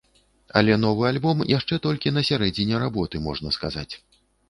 Але 0.61 0.77
новы 0.85 1.03
альбом 1.09 1.45
яшчэ 1.59 1.81
толькі 1.85 2.15
на 2.17 2.25
сярэдзіне 2.33 2.83
работы, 2.89 3.25
можна 3.31 3.57
сказаць. 3.61 3.91